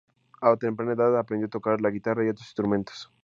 A 0.41 0.55
temprana 0.57 0.93
edad 0.93 1.15
aprendió 1.15 1.45
a 1.45 1.49
tocar 1.51 1.79
la 1.79 1.91
guitarra 1.91 2.25
y 2.25 2.29
otros 2.29 2.47
instrumentos. 2.47 3.11